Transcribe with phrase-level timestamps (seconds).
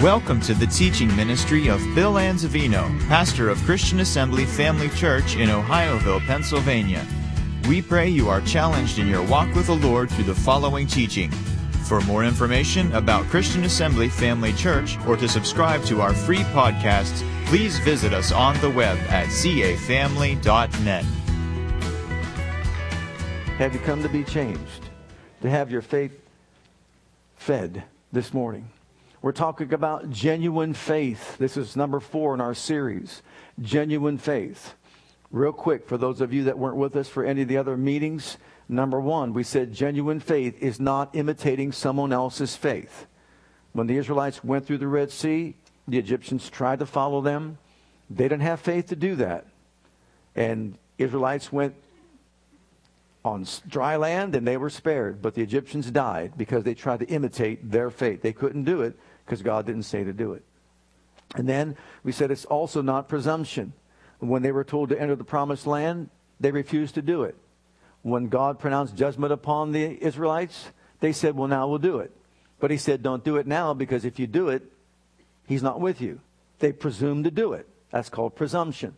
[0.00, 5.48] Welcome to the teaching ministry of Bill Anzavino, pastor of Christian Assembly Family Church in
[5.48, 7.02] Ohioville, Pennsylvania.
[7.66, 11.30] We pray you are challenged in your walk with the Lord through the following teaching.
[11.88, 17.26] For more information about Christian Assembly Family Church or to subscribe to our free podcasts,
[17.46, 21.04] please visit us on the web at cafamily.net.
[23.56, 24.90] Have you come to be changed?
[25.40, 26.12] To have your faith
[27.38, 28.68] fed this morning?
[29.22, 31.38] We're talking about genuine faith.
[31.38, 33.22] This is number four in our series
[33.60, 34.74] genuine faith.
[35.30, 37.76] Real quick, for those of you that weren't with us for any of the other
[37.76, 38.36] meetings,
[38.68, 43.06] number one, we said genuine faith is not imitating someone else's faith.
[43.72, 45.56] When the Israelites went through the Red Sea,
[45.88, 47.58] the Egyptians tried to follow them.
[48.10, 49.46] They didn't have faith to do that.
[50.34, 51.74] And Israelites went
[53.26, 57.06] on dry land and they were spared, but the Egyptians died because they tried to
[57.06, 58.22] imitate their fate.
[58.22, 60.44] They couldn't do it because God didn't say to do it.
[61.34, 63.72] And then we said it's also not presumption.
[64.20, 66.08] When they were told to enter the promised land,
[66.40, 67.36] they refused to do it.
[68.02, 72.12] When God pronounced judgment upon the Israelites, they said, Well, now we'll do it.
[72.60, 74.62] But he said, Don't do it now because if you do it,
[75.46, 76.20] he's not with you.
[76.60, 77.68] They presumed to do it.
[77.90, 78.94] That's called presumption.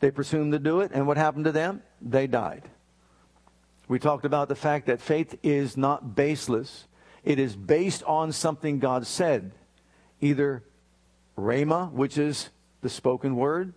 [0.00, 1.82] They presumed to do it, and what happened to them?
[2.02, 2.62] They died.
[3.88, 6.86] We talked about the fact that faith is not baseless,
[7.24, 9.52] it is based on something God said
[10.20, 10.62] either
[11.36, 12.50] rhema, which is
[12.80, 13.72] the spoken word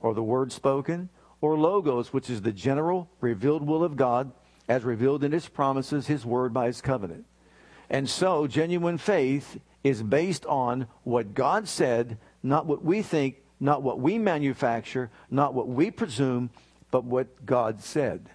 [0.00, 1.08] or the word spoken,
[1.40, 4.32] or logos, which is the general revealed will of God
[4.68, 7.24] as revealed in his promises, his word by his covenant.
[7.90, 13.82] And so, genuine faith is based on what God said, not what we think, not
[13.82, 16.50] what we manufacture, not what we presume,
[16.90, 18.30] but what God said.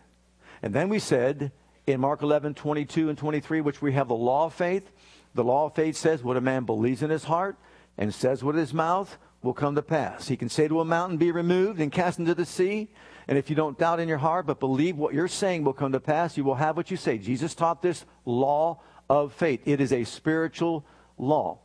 [0.61, 1.51] And then we said
[1.85, 4.91] in Mark 11, 22 and 23, which we have the law of faith,
[5.33, 7.57] the law of faith says what a man believes in his heart
[7.97, 10.27] and says with his mouth will come to pass.
[10.27, 12.89] He can say to a mountain, Be removed and cast into the sea.
[13.27, 15.91] And if you don't doubt in your heart, but believe what you're saying will come
[15.91, 17.17] to pass, you will have what you say.
[17.17, 19.61] Jesus taught this law of faith.
[19.65, 20.85] It is a spiritual
[21.17, 21.59] law.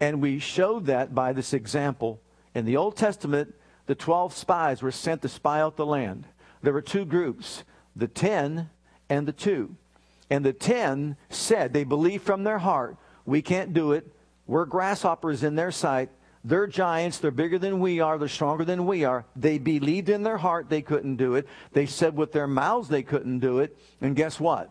[0.00, 2.20] And we showed that by this example.
[2.54, 3.54] In the Old Testament,
[3.86, 6.26] the 12 spies were sent to spy out the land.
[6.62, 7.64] There were two groups
[7.98, 8.70] the 10
[9.10, 9.76] and the 2.
[10.30, 14.06] And the ten said, they believed from their heart, we can't do it.
[14.46, 16.10] We're grasshoppers in their sight.
[16.44, 17.18] They're giants.
[17.18, 18.16] They're bigger than we are.
[18.18, 19.24] They're stronger than we are.
[19.36, 21.46] They believed in their heart they couldn't do it.
[21.72, 23.76] They said with their mouths they couldn't do it.
[24.00, 24.70] And guess what?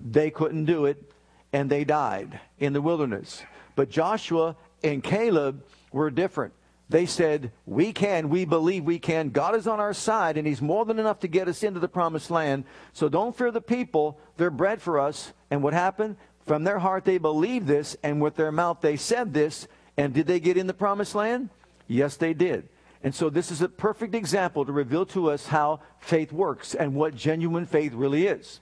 [0.00, 1.10] They couldn't do it,
[1.52, 3.42] and they died in the wilderness.
[3.76, 6.52] But Joshua and Caleb were different.
[6.88, 9.30] They said, We can, we believe we can.
[9.30, 11.88] God is on our side, and He's more than enough to get us into the
[11.88, 12.64] promised land.
[12.92, 14.18] So don't fear the people.
[14.36, 15.32] They're bread for us.
[15.50, 16.16] And what happened?
[16.46, 19.66] From their heart, they believed this, and with their mouth, they said this.
[19.96, 21.48] And did they get in the promised land?
[21.86, 22.68] Yes, they did.
[23.02, 26.94] And so this is a perfect example to reveal to us how faith works and
[26.94, 28.60] what genuine faith really is.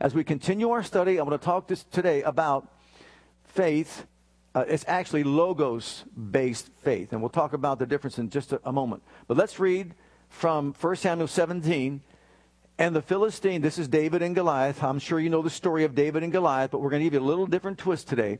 [0.00, 2.70] As we continue our study, I want to talk this today about
[3.44, 4.06] faith
[4.56, 7.12] uh, it's actually logos based faith.
[7.12, 9.02] And we'll talk about the difference in just a, a moment.
[9.28, 9.94] But let's read
[10.30, 12.00] from 1 Samuel 17.
[12.78, 14.82] And the Philistine, this is David and Goliath.
[14.82, 17.12] I'm sure you know the story of David and Goliath, but we're going to give
[17.12, 18.38] you a little different twist today.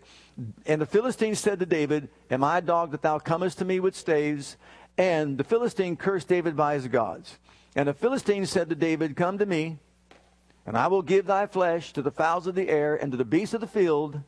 [0.65, 3.79] And the Philistine said to David, Am I a dog that thou comest to me
[3.79, 4.57] with staves?
[4.97, 7.39] And the Philistine cursed David by his gods.
[7.75, 9.79] And the Philistine said to David, Come to me,
[10.65, 13.25] and I will give thy flesh to the fowls of the air and to the
[13.25, 14.23] beasts of the field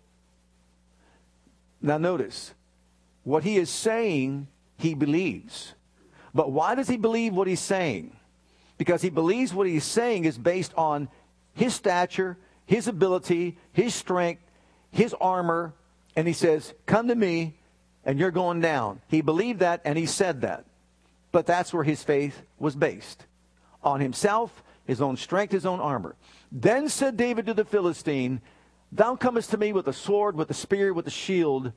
[1.80, 2.54] now, notice
[3.24, 5.74] what he is saying, he believes.
[6.34, 8.16] But why does he believe what he's saying?
[8.78, 11.08] Because he believes what he's saying is based on
[11.54, 14.42] his stature, his ability, his strength,
[14.90, 15.74] his armor,
[16.16, 17.54] and he says, Come to me,
[18.04, 19.00] and you're going down.
[19.08, 20.64] He believed that, and he said that.
[21.32, 23.26] But that's where his faith was based
[23.82, 26.16] on himself, his own strength, his own armor.
[26.50, 28.40] Then said David to the Philistine,
[28.90, 31.72] Thou comest to me with a sword, with a spear, with a shield,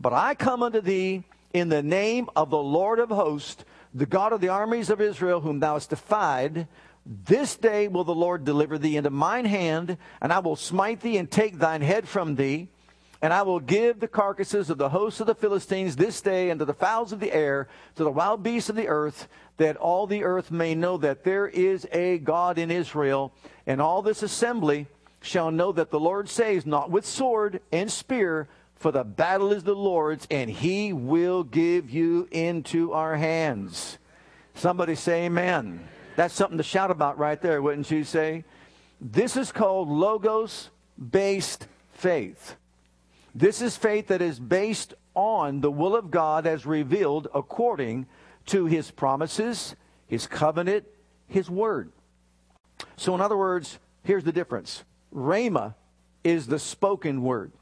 [0.00, 4.32] but I come unto thee in the name of the Lord of hosts, the God
[4.32, 6.66] of the armies of Israel, whom thou hast defied.
[7.06, 11.18] This day will the Lord deliver thee into mine hand, and I will smite thee
[11.18, 12.68] and take thine head from thee.
[13.20, 16.64] And I will give the carcasses of the hosts of the Philistines this day unto
[16.64, 19.28] the fowls of the air, to the wild beasts of the earth,
[19.58, 23.32] that all the earth may know that there is a God in Israel.
[23.66, 24.88] And all this assembly
[25.24, 29.64] shall know that the Lord saves not with sword and spear, for the battle is
[29.64, 33.98] the Lord's, and he will give you into our hands.
[34.54, 35.88] Somebody say amen.
[36.16, 38.44] That's something to shout about right there, wouldn't you say?
[39.00, 40.70] This is called logos
[41.10, 42.56] based faith.
[43.34, 48.06] This is faith that is based on the will of God as revealed according
[48.46, 49.74] to his promises,
[50.06, 50.84] his covenant,
[51.26, 51.90] his word.
[52.96, 54.84] So, in other words, here's the difference
[55.14, 55.74] Rhema
[56.22, 57.52] is the spoken word.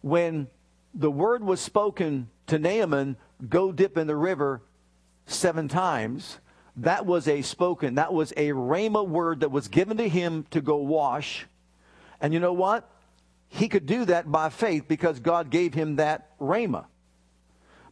[0.00, 0.48] When
[0.94, 3.16] the word was spoken to Naaman,
[3.48, 4.62] go dip in the river
[5.26, 6.38] seven times,
[6.76, 10.60] that was a spoken, that was a Rhema word that was given to him to
[10.60, 11.46] go wash.
[12.20, 12.90] And you know what?
[13.48, 16.86] He could do that by faith because God gave him that Rhema.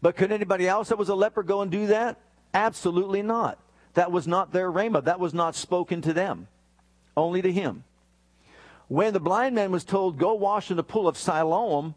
[0.00, 2.19] But could anybody else that was a leper go and do that?
[2.52, 3.58] Absolutely not.
[3.94, 5.05] That was not their Rhema.
[5.05, 6.49] That was not spoken to them,
[7.17, 7.85] only to him.
[8.88, 11.94] When the blind man was told, Go wash in the pool of Siloam,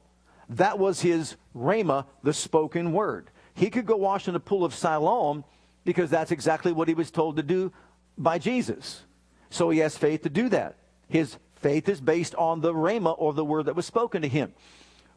[0.50, 3.30] that was his Rhema, the spoken word.
[3.54, 5.44] He could go wash in the pool of Siloam
[5.84, 7.72] because that's exactly what he was told to do
[8.18, 9.04] by Jesus.
[9.50, 10.76] So he has faith to do that.
[11.08, 14.54] His faith is based on the Rhema or the word that was spoken to him.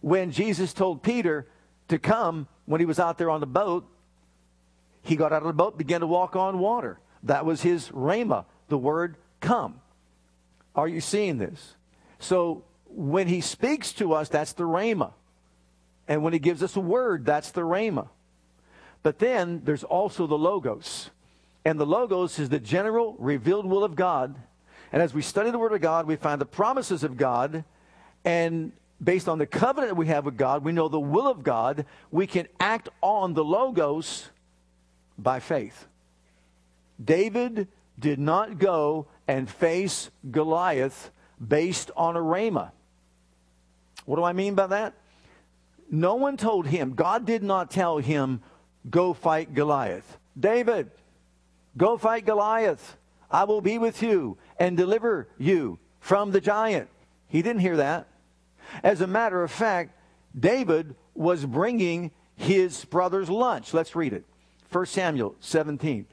[0.00, 1.46] When Jesus told Peter
[1.88, 3.86] to come when he was out there on the boat,
[5.02, 7.00] he got out of the boat, began to walk on water.
[7.24, 9.80] That was his Rhema, the word come.
[10.78, 11.74] Are you seeing this?
[12.20, 15.10] So when he speaks to us, that's the Rhema.
[16.06, 18.06] And when he gives us a word, that's the Rhema.
[19.02, 21.10] But then there's also the Logos.
[21.64, 24.36] And the Logos is the general revealed will of God.
[24.92, 27.64] And as we study the Word of God, we find the promises of God.
[28.24, 28.70] And
[29.02, 31.86] based on the covenant that we have with God, we know the will of God.
[32.12, 34.28] We can act on the Logos
[35.18, 35.88] by faith.
[37.04, 37.66] David
[37.98, 41.10] did not go and face Goliath
[41.46, 42.72] based on a rhema.
[44.06, 44.94] What do I mean by that?
[45.90, 48.40] No one told him, God did not tell him,
[48.88, 50.18] go fight Goliath.
[50.38, 50.90] David,
[51.76, 52.96] go fight Goliath.
[53.30, 56.88] I will be with you and deliver you from the giant.
[57.28, 58.08] He didn't hear that.
[58.82, 59.92] As a matter of fact,
[60.38, 63.74] David was bringing his brother's lunch.
[63.74, 64.24] Let's read it.
[64.70, 66.06] 1 Samuel 17.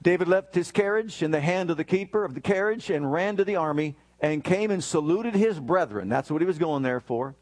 [0.00, 3.36] David left his carriage in the hand of the keeper of the carriage and ran
[3.36, 6.08] to the army and came and saluted his brethren.
[6.08, 7.34] That's what he was going there for.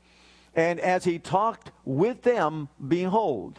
[0.55, 3.59] And as he talked with them, behold,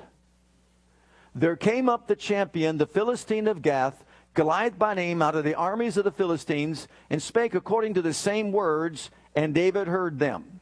[1.36, 4.04] there came up the champion, the Philistine of Gath,
[4.34, 8.14] Goliath by name, out of the armies of the Philistines, and spake according to the
[8.14, 10.60] same words, and David heard them.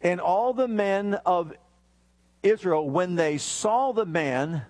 [0.00, 1.52] And all the men of
[2.42, 4.62] Israel, when they saw the man,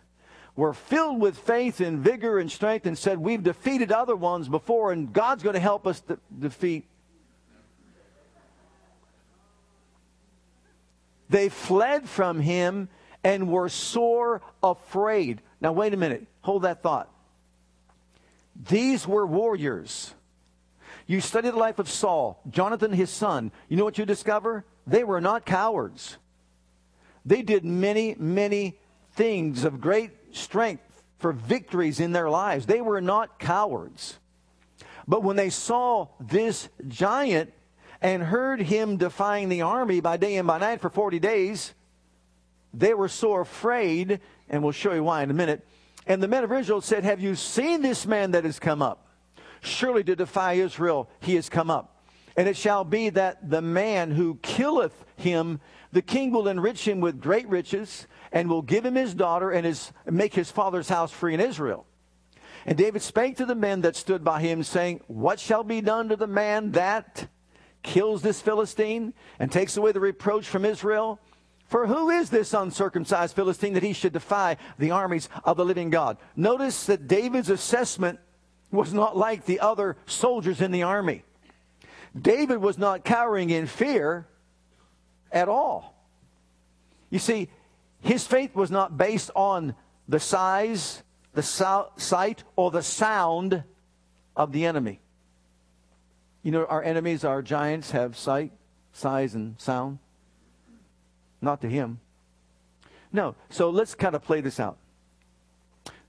[0.58, 4.90] were filled with faith and vigor and strength and said, We've defeated other ones before,
[4.90, 6.84] and God's going to help us to defeat.
[11.30, 12.88] They fled from him
[13.22, 15.42] and were sore afraid.
[15.60, 16.26] Now, wait a minute.
[16.40, 17.08] Hold that thought.
[18.68, 20.12] These were warriors.
[21.06, 23.52] You study the life of Saul, Jonathan, his son.
[23.68, 24.64] You know what you discover?
[24.88, 26.16] They were not cowards.
[27.24, 28.76] They did many, many
[29.12, 32.66] things of great strength for victories in their lives.
[32.66, 34.18] They were not cowards.
[35.06, 37.52] But when they saw this giant
[38.00, 41.74] and heard him defying the army by day and by night for 40 days,
[42.74, 45.66] they were so afraid, and we'll show you why in a minute.
[46.06, 49.08] And the men of Israel said, Have you seen this man that has come up?
[49.60, 52.04] Surely to defy Israel, he has come up.
[52.36, 55.60] And it shall be that the man who killeth him,
[55.90, 59.64] the king will enrich him with great riches, and will give him his daughter and
[59.64, 61.86] his, make his father's house free in Israel.
[62.66, 66.08] And David spake to the men that stood by him, saying, What shall be done
[66.08, 67.28] to the man that
[67.82, 71.20] kills this Philistine and takes away the reproach from Israel?
[71.68, 75.90] For who is this uncircumcised Philistine that he should defy the armies of the living
[75.90, 76.16] God?
[76.34, 78.18] Notice that David's assessment
[78.70, 81.24] was not like the other soldiers in the army.
[82.18, 84.26] David was not cowering in fear
[85.30, 85.94] at all.
[87.10, 87.48] You see,
[88.00, 89.74] his faith was not based on
[90.08, 91.02] the size,
[91.34, 93.64] the so- sight, or the sound
[94.36, 95.00] of the enemy.
[96.42, 98.52] You know, our enemies, our giants, have sight,
[98.92, 99.98] size, and sound.
[101.40, 102.00] Not to him.
[103.12, 103.34] No.
[103.50, 104.78] So let's kind of play this out.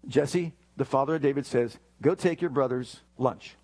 [0.07, 3.55] Jesse, the father of David, says, Go take your brother's lunch.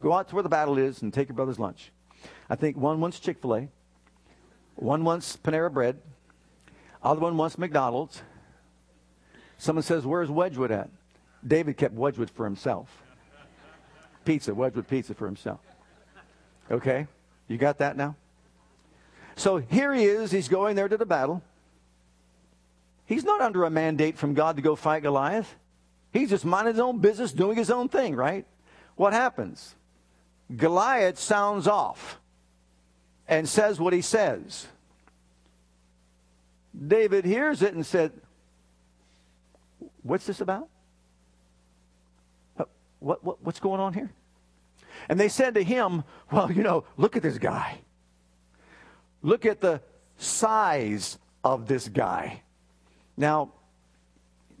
[0.00, 1.92] Go out to where the battle is and take your brother's lunch.
[2.48, 3.68] I think one wants Chick fil A,
[4.76, 5.98] one wants Panera Bread,
[7.02, 8.22] other one wants McDonald's.
[9.58, 10.90] Someone says, Where's Wedgewood at?
[11.46, 13.02] David kept Wedgewood for himself.
[14.24, 15.60] Pizza, Wedgewood pizza for himself.
[16.70, 17.06] Okay?
[17.48, 18.16] You got that now?
[19.36, 20.30] So here he is.
[20.30, 21.42] He's going there to the battle.
[23.06, 25.56] He's not under a mandate from God to go fight Goliath.
[26.12, 28.44] He's just minding his own business, doing his own thing, right?
[28.96, 29.74] What happens?
[30.54, 32.18] Goliath sounds off
[33.26, 34.66] and says what he says.
[36.86, 38.12] David hears it and said,
[40.02, 40.68] What's this about?
[43.00, 44.10] What, what, what's going on here?
[45.08, 47.80] And they said to him, Well, you know, look at this guy.
[49.22, 49.80] Look at the
[50.16, 52.42] size of this guy.
[53.16, 53.52] Now,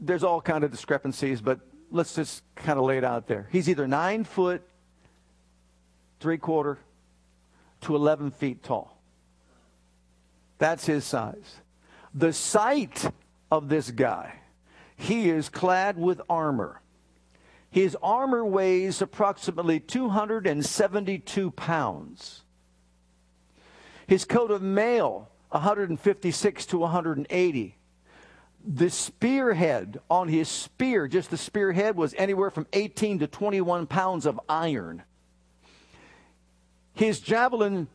[0.00, 1.60] there's all kind of discrepancies, but
[1.90, 3.48] let's just kind of lay it out there.
[3.50, 4.62] He's either nine foot,
[6.20, 6.78] three quarter,
[7.82, 9.00] to 11 feet tall.
[10.58, 11.60] That's his size.
[12.14, 13.10] The sight
[13.50, 14.40] of this guy,
[14.96, 16.80] he is clad with armor.
[17.70, 22.42] His armor weighs approximately 272 pounds.
[24.06, 27.74] His coat of mail, 156 to 180.
[28.64, 34.26] The spearhead on his spear, just the spearhead, was anywhere from 18 to 21 pounds
[34.26, 35.02] of iron.
[36.94, 37.86] His javelin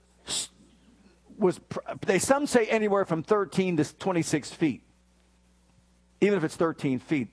[1.38, 1.60] was,
[2.06, 4.84] they some say anywhere from 13 to 26 feet.
[6.22, 7.28] Even if it's 13 feet,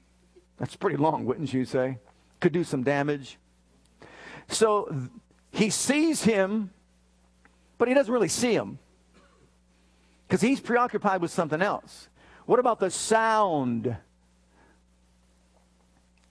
[0.58, 1.98] that's pretty long, wouldn't you say?
[2.40, 3.38] Could do some damage.
[4.48, 5.08] So
[5.52, 6.70] he sees him,
[7.78, 8.78] but he doesn't really see him
[10.26, 12.08] because he's preoccupied with something else.
[12.46, 13.96] What about the sound?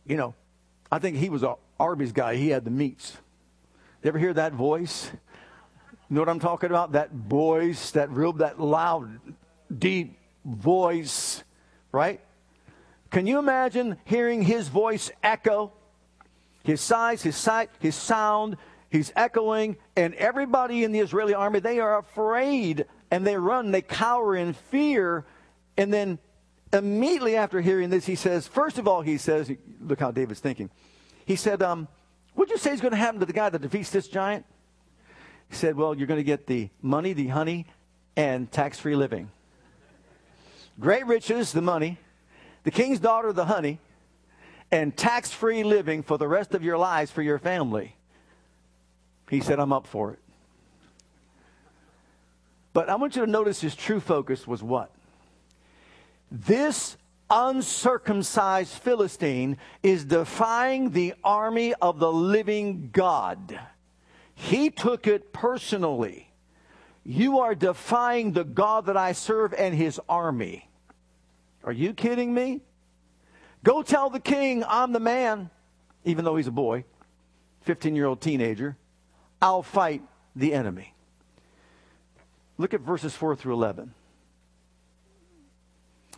[0.05, 0.35] You know,
[0.91, 2.35] I think he was a Arby's guy.
[2.35, 3.17] He had the meats.
[4.03, 5.11] You ever hear that voice?
[6.09, 6.93] You know what I'm talking about?
[6.93, 9.19] That voice, that real, that loud,
[9.77, 11.43] deep voice,
[11.91, 12.19] right?
[13.11, 15.71] Can you imagine hearing his voice echo?
[16.63, 18.57] His size, his sight, his sound,
[18.89, 23.81] he's echoing, and everybody in the Israeli army, they are afraid and they run, they
[23.81, 25.25] cower in fear.
[25.77, 26.19] And then
[26.73, 29.51] immediately after hearing this, he says, first of all, he says,
[29.81, 30.69] look how David's thinking.
[31.25, 31.87] He said, um,
[32.33, 34.45] What'd you say is going to happen to the guy that defeats this giant?
[35.49, 37.65] He said, Well, you're going to get the money, the honey,
[38.15, 39.29] and tax free living.
[40.79, 41.97] Great riches, the money,
[42.63, 43.79] the king's daughter, the honey,
[44.71, 47.95] and tax free living for the rest of your lives for your family.
[49.29, 50.19] He said, I'm up for it.
[52.73, 54.91] But I want you to notice his true focus was what?
[56.31, 56.97] This
[57.29, 63.59] uncircumcised Philistine is defying the army of the living God.
[64.39, 66.31] He took it personally.
[67.03, 70.69] You are defying the God that I serve and his army.
[71.65, 72.61] Are you kidding me?
[73.65, 75.49] Go tell the king I'm the man,
[76.05, 76.85] even though he's a boy,
[77.63, 78.77] 15 year old teenager.
[79.41, 80.03] I'll fight
[80.37, 80.93] the enemy.
[82.57, 83.93] Look at verses 4 through 11.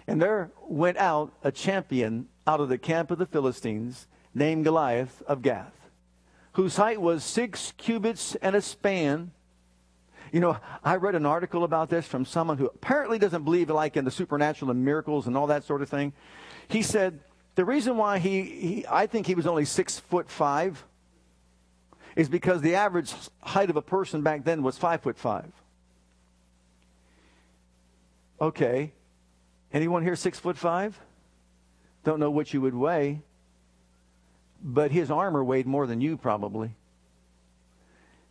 [0.05, 5.23] And there went out a champion out of the camp of the Philistines named Goliath
[5.25, 5.80] of Gath
[6.53, 9.31] whose height was six cubits and a span.
[10.31, 13.98] You know, I read an article about this from someone who apparently doesn't believe like
[13.98, 16.13] in the supernatural and miracles and all that sort of thing.
[16.67, 17.20] He said
[17.55, 20.86] the reason why he, he I think he was only six foot five
[22.15, 25.51] is because the average height of a person back then was five foot five.
[28.39, 28.91] Okay.
[29.74, 31.00] Anyone here six foot five?
[32.03, 33.22] Don't know what you would weigh
[34.63, 36.75] but his armor weighed more than you probably.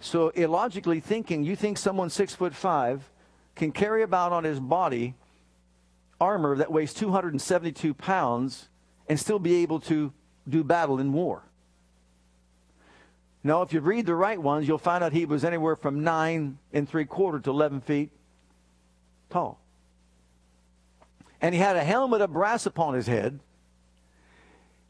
[0.01, 3.11] So illogically thinking, you think someone six foot five
[3.55, 5.15] can carry about on his body
[6.21, 8.69] armor that weighs 272 pounds
[9.09, 10.13] and still be able to
[10.49, 11.43] do battle in war.
[13.43, 16.59] Now, if you read the right ones, you'll find out he was anywhere from nine
[16.73, 18.11] and three quarter to 11 feet
[19.31, 19.61] tall.
[21.41, 23.41] And he had a helmet of brass upon his head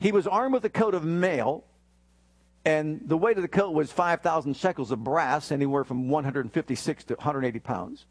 [0.00, 1.64] he was armed with a coat of mail,
[2.64, 7.14] and the weight of the coat was 5,000 shekels of brass, anywhere from 156 to
[7.14, 8.06] 180 pounds.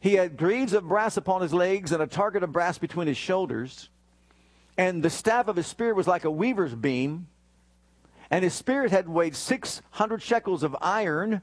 [0.00, 3.16] He had greaves of brass upon his legs and a target of brass between his
[3.16, 3.90] shoulders.
[4.76, 7.26] And the staff of his spear was like a weaver's beam.
[8.30, 11.42] And his spear had weighed 600 shekels of iron,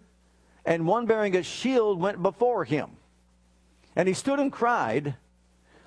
[0.66, 2.92] and one bearing a shield went before him.
[3.96, 5.16] And he stood and cried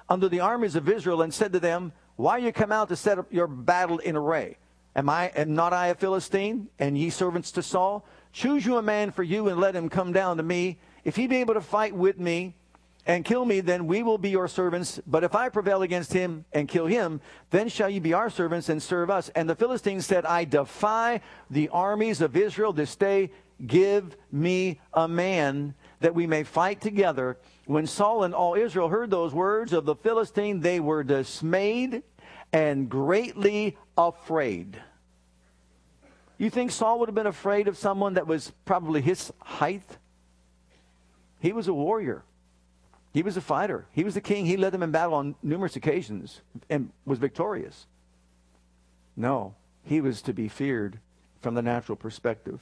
[0.09, 3.21] unto the armies of Israel and said to them, why you come out to set
[3.21, 4.57] up your battle in array?
[4.97, 8.05] Am I am not I a Philistine, and ye servants to Saul?
[8.33, 10.79] Choose you a man for you, and let him come down to me.
[11.05, 12.57] If he be able to fight with me
[13.07, 15.01] and kill me, then we will be your servants.
[15.07, 17.21] But if I prevail against him and kill him,
[17.51, 19.29] then shall you be our servants and serve us.
[19.37, 23.31] And the Philistines said, I defy the armies of Israel this day.
[23.65, 27.39] Give me a man that we may fight together.
[27.69, 32.03] When Saul and all Israel heard those words of the Philistine, they were dismayed
[32.51, 34.81] and greatly afraid.
[36.39, 39.99] You think Saul would have been afraid of someone that was probably his height?
[41.41, 42.23] He was a warrior.
[43.13, 43.85] He was a fighter.
[43.93, 44.47] He was the king.
[44.47, 47.87] He led them in battle on numerous occasions and was victorious.
[49.15, 51.01] No, he was to be feared
[51.43, 52.61] from the natural perspective.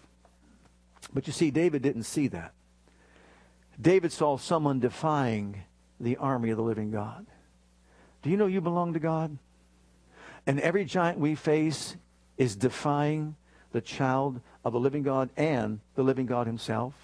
[1.14, 2.54] But you see, David didn't see that.
[3.80, 5.62] David saw someone defying
[6.00, 7.26] the army of the living God.
[8.22, 9.36] Do you know you belong to God?
[10.46, 11.96] And every giant we face
[12.38, 13.36] is defying
[13.72, 16.94] the child of the living God and the living God himself.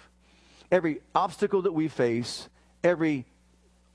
[0.71, 2.49] Every obstacle that we face,
[2.83, 3.25] every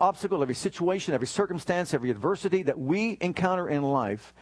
[0.00, 4.32] obstacle, every situation, every circumstance, every adversity that we encounter in life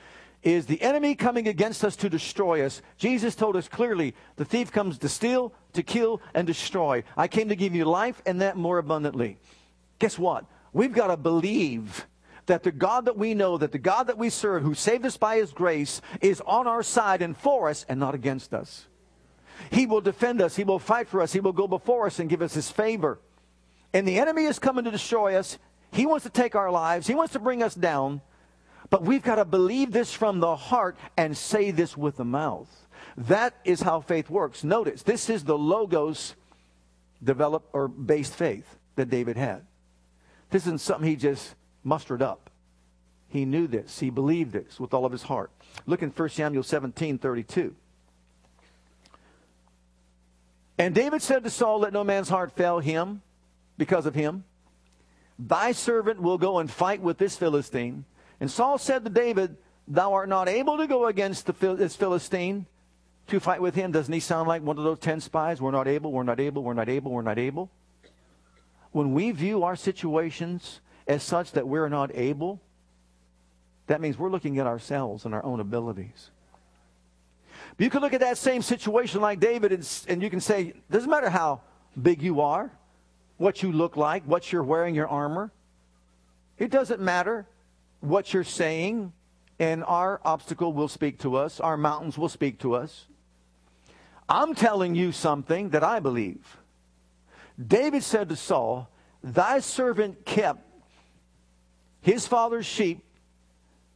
[0.42, 2.82] is the enemy coming against us to destroy us.
[2.98, 7.04] Jesus told us clearly the thief comes to steal, to kill, and destroy.
[7.16, 9.38] I came to give you life and that more abundantly.
[9.98, 10.44] Guess what?
[10.72, 12.06] We've got to believe
[12.46, 15.16] that the God that we know, that the God that we serve, who saved us
[15.16, 18.86] by his grace, is on our side and for us and not against us.
[19.70, 20.56] He will defend us.
[20.56, 21.32] He will fight for us.
[21.32, 23.18] He will go before us and give us his favor.
[23.92, 25.58] And the enemy is coming to destroy us.
[25.92, 27.06] He wants to take our lives.
[27.06, 28.20] He wants to bring us down.
[28.90, 32.85] But we've got to believe this from the heart and say this with the mouth.
[33.16, 34.62] That is how faith works.
[34.62, 36.34] Notice, this is the logos
[37.22, 39.62] developed or based faith that David had.
[40.50, 42.50] This isn't something he just mustered up.
[43.28, 43.98] He knew this.
[43.98, 45.50] He believed this with all of his heart.
[45.86, 47.74] Look in 1 Samuel 17 32.
[50.78, 53.22] And David said to Saul, Let no man's heart fail him
[53.78, 54.44] because of him.
[55.38, 58.04] Thy servant will go and fight with this Philistine.
[58.40, 59.56] And Saul said to David,
[59.88, 62.66] Thou art not able to go against this Philistine
[63.28, 63.92] to fight with him.
[63.92, 65.60] Doesn't he sound like one of those ten spies?
[65.60, 67.70] We're not able, we're not able, we're not able, we're not able.
[68.92, 72.60] When we view our situations as such that we're not able,
[73.88, 76.30] that means we're looking at ourselves and our own abilities.
[77.76, 80.72] But you can look at that same situation like David and, and you can say,
[80.90, 81.60] doesn't matter how
[82.00, 82.70] big you are,
[83.36, 85.52] what you look like, what you're wearing, your armor.
[86.58, 87.46] It doesn't matter
[88.00, 89.12] what you're saying,
[89.58, 93.06] and our obstacle will speak to us, our mountains will speak to us.
[94.28, 96.56] I'm telling you something that I believe.
[97.64, 98.88] David said to Saul,
[99.22, 100.60] Thy servant kept
[102.00, 103.02] his father's sheep.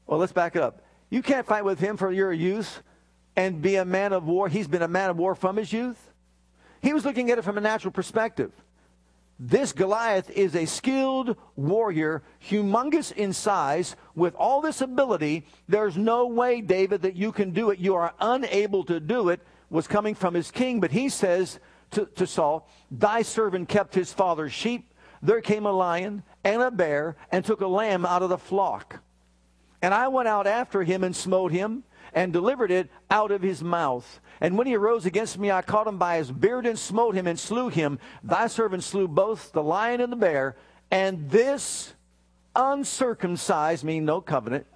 [0.06, 0.82] Well, let's back it up.
[1.10, 2.82] You can't fight with him for your youth
[3.36, 4.48] and be a man of war.
[4.48, 6.10] He's been a man of war from his youth.
[6.82, 8.52] He was looking at it from a natural perspective.
[9.38, 15.46] This Goliath is a skilled warrior, humongous in size, with all this ability.
[15.66, 17.78] There's no way, David, that you can do it.
[17.78, 19.40] You are unable to do it,
[19.70, 20.80] was coming from his king.
[20.80, 21.58] But he says
[21.92, 24.92] to, to Saul, Thy servant kept his father's sheep.
[25.22, 29.00] There came a lion and a bear and took a lamb out of the flock.
[29.82, 33.62] And I went out after him and smote him and delivered it out of his
[33.62, 34.20] mouth.
[34.40, 37.26] And when he arose against me, I caught him by his beard and smote him
[37.26, 37.98] and slew him.
[38.22, 40.56] Thy servant slew both the lion and the bear,
[40.90, 41.94] and this
[42.56, 44.66] uncircumcised, mean no covenant,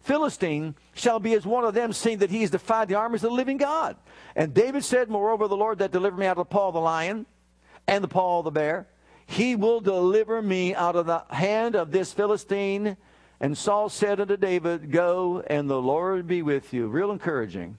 [0.00, 3.30] Philistine shall be as one of them, seeing that he has defied the armies of
[3.30, 3.96] the living God.
[4.34, 6.80] And David said, Moreover, the Lord that delivered me out of the paw of the
[6.80, 7.26] lion
[7.86, 8.86] and the paw of the bear,
[9.26, 12.96] he will deliver me out of the hand of this Philistine.
[13.40, 16.88] And Saul said unto David, Go, and the Lord be with you.
[16.88, 17.78] Real encouraging.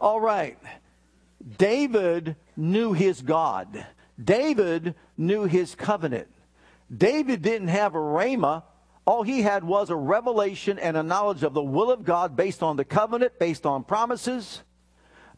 [0.00, 0.58] All right.
[1.56, 3.86] David knew his God.
[4.22, 6.28] David knew his covenant.
[6.94, 8.62] David didn't have a rhema.
[9.04, 12.62] All he had was a revelation and a knowledge of the will of God based
[12.62, 14.62] on the covenant, based on promises,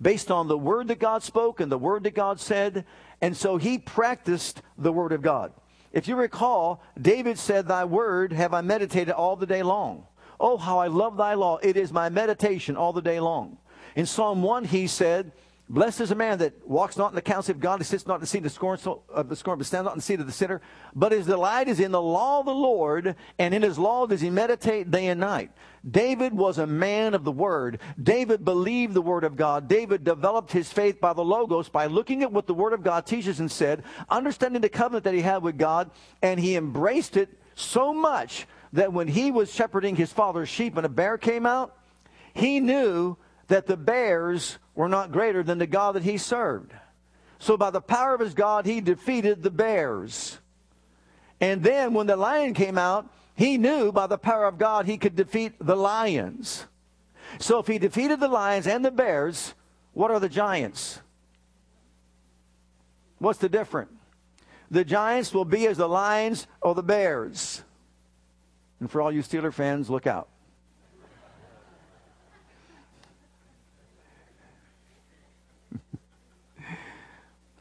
[0.01, 2.85] based on the word that God spoke and the word that God said.
[3.21, 5.53] And so he practiced the word of God.
[5.93, 10.07] If you recall, David said, Thy word have I meditated all the day long.
[10.39, 11.59] Oh, how I love thy law.
[11.59, 13.59] It is my meditation all the day long.
[13.95, 15.33] In Psalm 1, he said,
[15.71, 18.21] Blessed is a man that walks not in the counsel of God, sits not in
[18.23, 18.77] the seat of the scorn,
[19.09, 20.61] of the scorn, but stands not in the seat of the sinner.
[20.97, 24.21] But his delight is in the law of the Lord, and in his law does
[24.21, 25.53] he meditate day and night.
[25.89, 27.79] David was a man of the word.
[28.03, 29.69] David believed the word of God.
[29.69, 33.07] David developed his faith by the Logos, by looking at what the word of God
[33.07, 37.39] teaches and said, understanding the covenant that he had with God, and he embraced it
[37.55, 41.77] so much that when he was shepherding his father's sheep and a bear came out,
[42.35, 43.17] he knew
[43.51, 46.73] that the bears were not greater than the God that he served.
[47.39, 50.39] So by the power of his God, he defeated the bears.
[51.41, 54.99] And then when the lion came out, he knew by the power of God he
[54.99, 56.67] could defeat the lions.
[57.39, 59.55] So if he defeated the lions and the bears,
[59.95, 61.01] what are the giants?
[63.19, 63.93] What's the difference?
[64.71, 67.63] The giants will be as the lions or the bears.
[68.79, 70.29] And for all you Steeler fans, look out.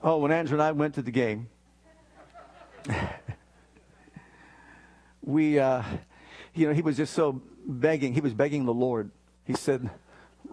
[0.02, 1.50] Oh, when Andrew and I went to the game,
[5.22, 5.84] we, uh,
[6.54, 8.14] you know, he was just so begging.
[8.14, 9.12] He was begging the Lord.
[9.44, 9.90] He said,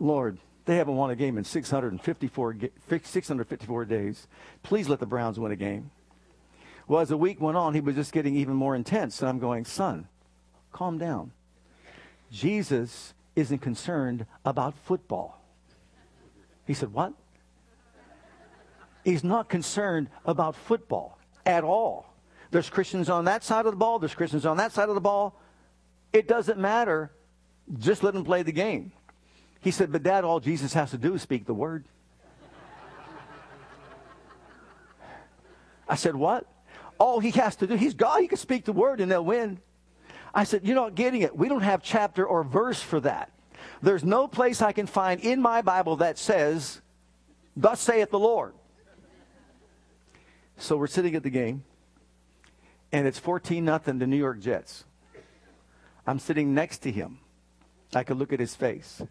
[0.01, 2.57] Lord, they haven't won a game in 654,
[2.89, 4.27] 654 days.
[4.65, 5.93] Please let the Browns win a game.
[6.89, 9.21] Well, as the week went on, he was just getting even more intense.
[9.21, 10.09] And I'm going, son,
[10.73, 11.31] calm down.
[12.33, 15.41] Jesus isn't concerned about football.
[16.67, 17.13] He said, what?
[19.07, 21.17] He's not concerned about football
[21.47, 22.13] at all.
[22.51, 25.01] There's Christians on that side of the ball, there's Christians on that side of the
[25.01, 25.39] ball.
[26.13, 27.13] It doesn't matter.
[27.79, 28.91] Just let them play the game.
[29.61, 31.85] He said, But dad, all Jesus has to do is speak the word.
[35.89, 36.45] I said, What?
[36.99, 39.61] All he has to do, he's God, he can speak the word and they'll win.
[40.35, 41.37] I said, You're not getting it.
[41.37, 43.31] We don't have chapter or verse for that.
[43.83, 46.81] There's no place I can find in my Bible that says,
[47.57, 48.53] Thus saith the Lord.
[50.59, 51.65] So we're sitting at the game,
[52.91, 54.85] and it's 14 nothing to New York Jets.
[56.07, 57.19] I'm sitting next to him.
[57.95, 59.03] I could look at his face,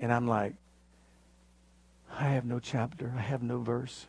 [0.00, 0.54] and I'm like,
[2.10, 4.06] I have no chapter, I have no verse.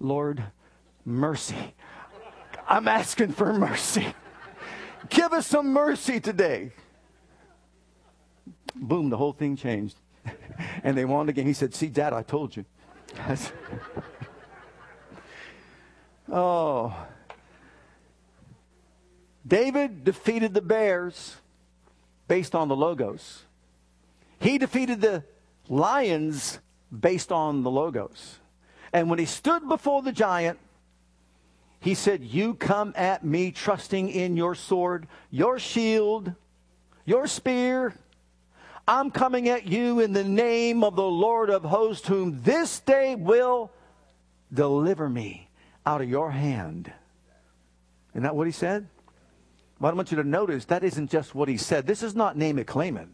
[0.00, 0.44] Lord,
[1.04, 1.74] mercy.
[2.68, 4.14] I'm asking for mercy.
[5.08, 6.72] Give us some mercy today.
[8.74, 9.96] Boom, the whole thing changed.
[10.82, 11.46] and they won again.
[11.46, 12.64] He said, See, Dad, I told you.
[16.30, 16.94] oh.
[19.46, 21.36] David defeated the Bears
[22.26, 23.44] based on the logos.
[24.40, 25.24] He defeated the
[25.68, 26.58] lions
[26.96, 28.38] based on the logos.
[28.92, 30.58] And when he stood before the giant,
[31.80, 36.32] he said, You come at me trusting in your sword, your shield,
[37.04, 37.94] your spear.
[38.86, 43.14] I'm coming at you in the name of the Lord of hosts, whom this day
[43.14, 43.70] will
[44.52, 45.47] deliver me
[45.88, 46.92] out of your hand.
[48.12, 48.86] Isn't that what he said?
[49.80, 51.86] But I want you to notice that isn't just what he said.
[51.86, 53.08] This is not name it, claim it.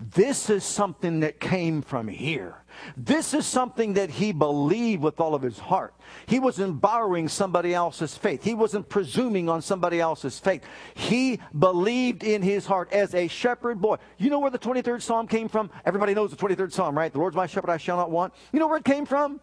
[0.00, 2.56] This is something that came from here.
[2.96, 5.94] This is something that he believed with all of his heart.
[6.26, 8.44] He wasn't borrowing somebody else's faith.
[8.44, 10.62] He wasn't presuming on somebody else's faith.
[10.94, 13.96] He believed in his heart as a shepherd boy.
[14.18, 15.70] You know where the 23rd Psalm came from?
[15.84, 17.12] Everybody knows the 23rd Psalm, right?
[17.12, 18.34] The Lord's my shepherd, I shall not want.
[18.52, 19.40] You know where it came from?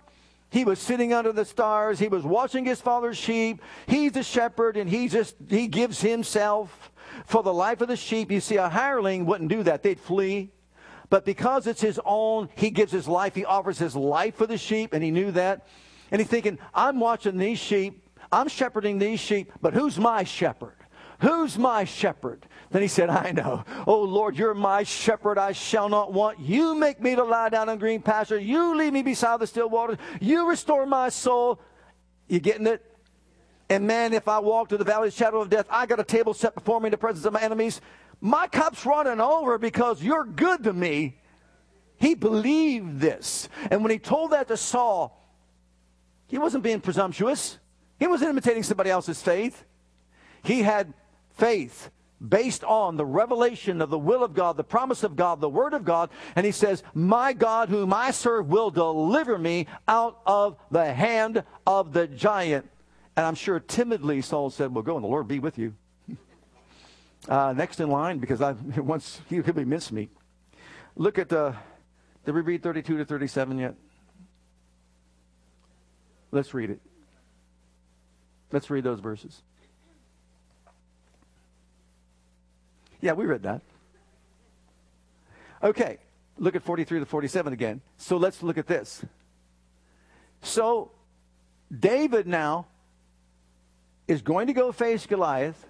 [0.51, 1.97] He was sitting under the stars.
[1.97, 3.61] He was watching his father's sheep.
[3.87, 6.91] He's the shepherd and he just, he gives himself
[7.25, 8.29] for the life of the sheep.
[8.29, 9.81] You see, a hireling wouldn't do that.
[9.81, 10.51] They'd flee.
[11.09, 13.33] But because it's his own, he gives his life.
[13.33, 15.67] He offers his life for the sheep and he knew that.
[16.11, 18.05] And he's thinking, I'm watching these sheep.
[18.29, 20.75] I'm shepherding these sheep, but who's my shepherd?
[21.21, 22.47] Who's my shepherd?
[22.71, 23.63] Then he said, I know.
[23.85, 25.37] Oh Lord, you're my shepherd.
[25.37, 26.39] I shall not want.
[26.39, 28.39] You make me to lie down in green pasture.
[28.39, 29.97] You lead me beside the still waters.
[30.19, 31.59] You restore my soul.
[32.27, 32.83] You getting it?
[33.69, 35.99] And man, if I walk to the valley of the shadow of death, I got
[35.99, 37.81] a table set before me in the presence of my enemies.
[38.19, 41.17] My cup's running over because you're good to me.
[41.97, 43.47] He believed this.
[43.69, 45.17] And when he told that to Saul,
[46.27, 47.59] he wasn't being presumptuous.
[47.99, 49.63] He wasn't imitating somebody else's faith.
[50.43, 50.93] He had
[51.41, 51.89] faith
[52.25, 55.73] based on the revelation of the will of God, the promise of God, the word
[55.73, 56.11] of God.
[56.35, 61.43] And he says, My God, whom I serve, will deliver me out of the hand
[61.65, 62.69] of the giant.
[63.17, 65.73] And I'm sure timidly Saul said, Well, go and the Lord be with you.
[67.27, 70.09] uh, next in line, because I once he could be me
[70.95, 71.53] Look at, uh,
[72.23, 73.75] did we read 32 to 37 yet?
[76.29, 76.81] Let's read it.
[78.51, 79.41] Let's read those verses.
[83.01, 83.61] Yeah, we read that.
[85.63, 85.97] Okay,
[86.37, 87.81] look at 43 to 47 again.
[87.97, 89.03] So let's look at this.
[90.41, 90.91] So
[91.77, 92.67] David now
[94.07, 95.67] is going to go face Goliath.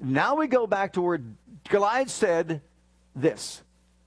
[0.00, 1.20] Now we go back to where
[1.68, 2.60] Goliath said
[3.14, 3.62] this.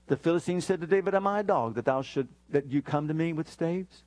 [0.08, 3.08] The Philistine said to David, Am I a dog that thou should that you come
[3.08, 4.04] to me with staves?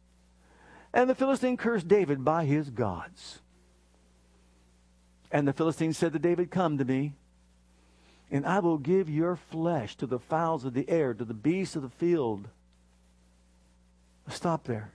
[0.94, 3.40] And the Philistine cursed David by his gods.
[5.32, 7.14] And the Philistine said to David, Come to me,
[8.32, 11.76] and I will give your flesh to the fowls of the air, to the beasts
[11.76, 12.48] of the field.
[14.28, 14.92] Stop there.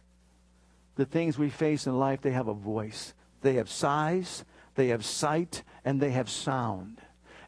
[0.96, 3.14] The things we face in life, they have a voice.
[3.42, 4.44] They have size,
[4.76, 7.00] they have sight, and they have sound.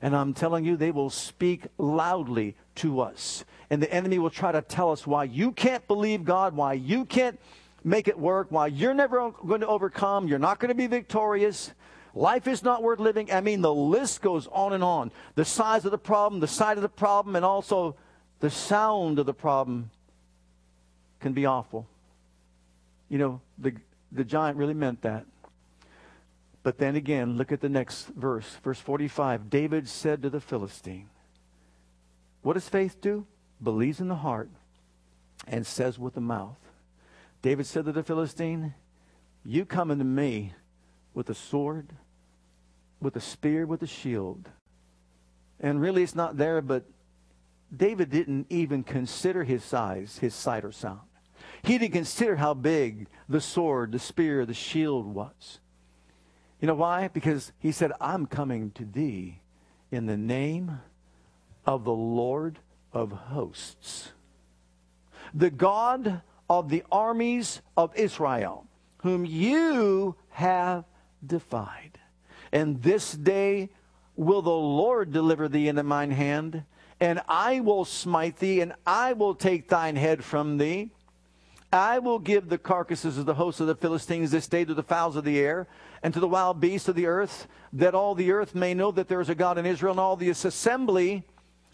[0.03, 3.44] And I'm telling you, they will speak loudly to us.
[3.70, 7.05] And the enemy will try to tell us why you can't believe God, why you
[7.05, 7.38] can't
[7.83, 11.72] make it work, why you're never going to overcome, you're not going to be victorious.
[12.17, 13.31] Life is not worth living.
[13.31, 15.13] I mean, the list goes on and on.
[15.35, 17.95] The size of the problem, the size of the problem, and also
[18.41, 19.91] the sound of the problem
[21.21, 21.87] can be awful.
[23.11, 23.75] You know, the,
[24.11, 25.27] the giant really meant that.
[26.63, 29.51] But then again, look at the next verse, verse 45.
[29.51, 31.11] David said to the Philistine,
[32.41, 33.27] What does faith do?
[33.63, 34.49] Believes in the heart
[35.47, 36.57] and says with the mouth.
[37.43, 38.73] David said to the Philistine,
[39.45, 40.55] You coming to me
[41.13, 41.93] with a sword,
[43.01, 44.49] with a spear, with a shield.
[45.61, 46.85] And really, it's not there, but
[47.75, 51.01] David didn't even consider his size, his sight or sound.
[51.63, 55.61] He didn't consider how big the sword, the spear, the shield was.
[56.61, 57.09] You know why?
[57.09, 59.41] Because he said, I'm coming to thee
[59.91, 60.81] in the name
[61.65, 62.59] of the Lord
[62.93, 64.13] of hosts,
[65.35, 68.67] the God of the armies of Israel,
[68.99, 70.85] whom you have
[71.25, 71.99] defied.
[72.57, 73.69] And this day
[74.16, 76.64] will the Lord deliver thee into mine hand,
[76.99, 80.88] and I will smite thee, and I will take thine head from thee.
[81.71, 84.83] I will give the carcasses of the hosts of the Philistines this day to the
[84.83, 85.66] fowls of the air
[86.03, 89.09] and to the wild beasts of the earth, that all the earth may know that
[89.09, 91.25] there is a God in Israel, and all this assembly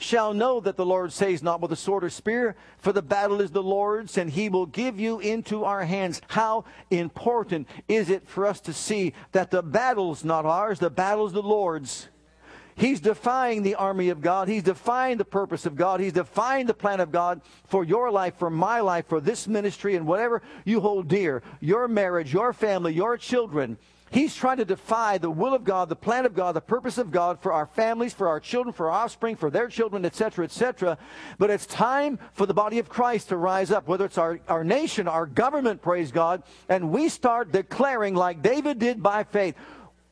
[0.02, 3.40] shall know that the Lord says not with a sword or spear, for the battle
[3.40, 6.20] is the Lord's, and he will give you into our hands.
[6.28, 11.32] How important is it for us to see that the battle's not ours, the battle's
[11.32, 12.08] the Lord's.
[12.74, 14.48] He's defying the army of God.
[14.48, 16.00] He's defying the purpose of God.
[16.00, 19.94] He's defying the plan of God for your life, for my life, for this ministry,
[19.94, 23.76] and whatever you hold dear your marriage, your family, your children.
[24.12, 27.10] He's trying to defy the will of God, the plan of God, the purpose of
[27.10, 30.98] God for our families, for our children, for our offspring, for their children, etc., etc.
[31.38, 34.64] But it's time for the body of Christ to rise up, whether it's our, our
[34.64, 39.54] nation, our government, praise God, and we start declaring like David did by faith.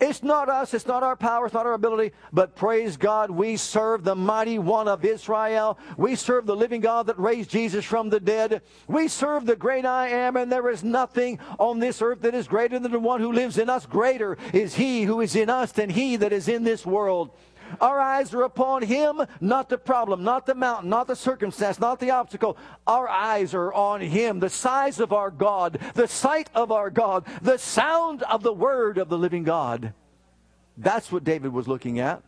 [0.01, 3.57] It's not us, it's not our power, it's not our ability, but praise God, we
[3.57, 5.79] serve the mighty one of Israel.
[5.99, 8.63] We serve the living God that raised Jesus from the dead.
[8.89, 12.49] We serve the great I am, and there is nothing on this earth that is
[12.49, 13.85] greater than the one who lives in us.
[13.85, 17.31] Greater is he who is in us than he that is in this world.
[17.81, 22.01] Our eyes are upon Him, not the problem, not the mountain, not the circumstance, not
[22.01, 22.57] the obstacle.
[22.87, 27.27] Our eyes are on Him, the size of our God, the sight of our God,
[27.43, 29.93] the sound of the word of the living God.
[30.77, 32.23] That's what David was looking at.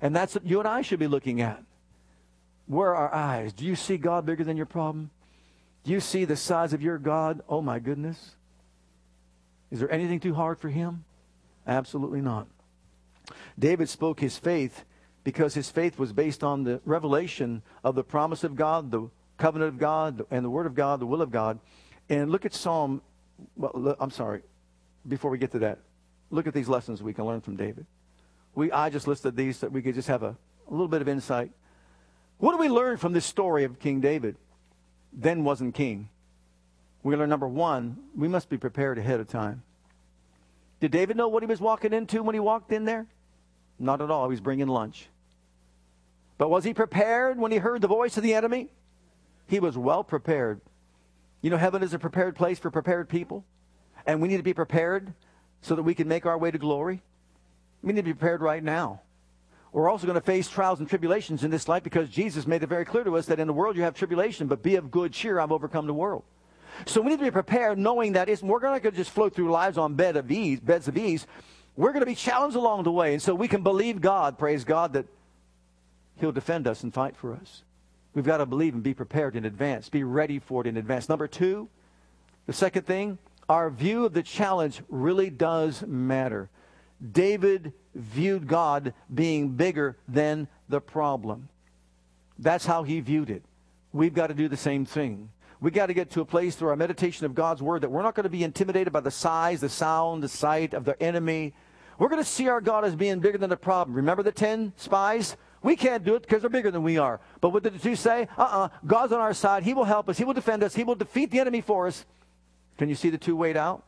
[0.00, 1.62] And that's what you and I should be looking at.
[2.66, 3.52] Where are our eyes?
[3.52, 5.10] Do you see God bigger than your problem?
[5.84, 7.42] Do you see the size of your God?
[7.48, 8.36] Oh my goodness.
[9.70, 11.04] Is there anything too hard for him?
[11.66, 12.46] Absolutely not.
[13.58, 14.84] David spoke his faith
[15.24, 19.68] because his faith was based on the revelation of the promise of God, the covenant
[19.68, 21.58] of God, and the word of God, the will of God.
[22.08, 23.02] And look at Psalm,
[23.56, 24.42] well, I'm sorry,
[25.06, 25.78] before we get to that,
[26.30, 27.86] look at these lessons we can learn from David.
[28.54, 30.36] We, I just listed these so that we could just have a,
[30.68, 31.50] a little bit of insight.
[32.38, 34.36] What do we learn from this story of King David?
[35.12, 36.08] Then wasn't king.
[37.02, 39.62] We learn number one, we must be prepared ahead of time.
[40.80, 43.06] Did David know what he was walking into when he walked in there?
[43.80, 44.26] Not at all.
[44.26, 45.08] He was bringing lunch.
[46.38, 48.68] But was he prepared when he heard the voice of the enemy?
[49.48, 50.60] He was well prepared.
[51.42, 53.44] You know, heaven is a prepared place for prepared people.
[54.06, 55.12] And we need to be prepared
[55.62, 57.02] so that we can make our way to glory.
[57.82, 59.00] We need to be prepared right now.
[59.72, 62.68] We're also going to face trials and tribulations in this life because Jesus made it
[62.68, 65.12] very clear to us that in the world you have tribulation, but be of good
[65.12, 65.38] cheer.
[65.38, 66.24] I've overcome the world.
[66.86, 69.50] So we need to be prepared knowing that we're not going to just float through
[69.50, 71.26] lives on bed of ease, beds of ease.
[71.80, 73.14] We're going to be challenged along the way.
[73.14, 75.06] And so we can believe God, praise God, that
[76.20, 77.62] He'll defend us and fight for us.
[78.12, 81.08] We've got to believe and be prepared in advance, be ready for it in advance.
[81.08, 81.70] Number two,
[82.44, 83.16] the second thing,
[83.48, 86.50] our view of the challenge really does matter.
[87.12, 91.48] David viewed God being bigger than the problem.
[92.38, 93.42] That's how he viewed it.
[93.94, 95.30] We've got to do the same thing.
[95.62, 98.02] We've got to get to a place through our meditation of God's word that we're
[98.02, 101.54] not going to be intimidated by the size, the sound, the sight of the enemy.
[102.00, 103.94] We're going to see our God as being bigger than the problem.
[103.94, 105.36] Remember the 10 spies?
[105.62, 107.20] We can't do it because they're bigger than we are.
[107.42, 108.26] But what did the two say?
[108.38, 108.70] Uh-uh.
[108.86, 109.64] God's on our side.
[109.64, 110.16] He will help us.
[110.16, 110.74] He will defend us.
[110.74, 112.06] He will defeat the enemy for us.
[112.78, 113.84] Can you see the two weighed out?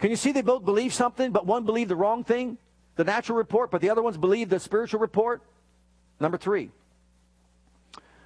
[0.00, 2.58] Can you see they both believe something, but one believed the wrong thing,
[2.96, 5.40] the natural report, but the other ones believed the spiritual report?
[6.18, 6.72] Number three,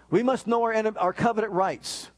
[0.08, 2.10] we must know our, our covenant rights